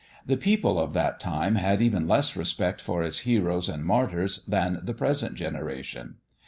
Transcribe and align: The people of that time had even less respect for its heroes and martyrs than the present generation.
The 0.25 0.35
people 0.35 0.79
of 0.79 0.93
that 0.93 1.19
time 1.19 1.53
had 1.57 1.79
even 1.79 2.07
less 2.07 2.35
respect 2.35 2.81
for 2.81 3.03
its 3.03 3.19
heroes 3.19 3.69
and 3.69 3.85
martyrs 3.85 4.43
than 4.47 4.79
the 4.81 4.95
present 4.95 5.35
generation. 5.35 6.15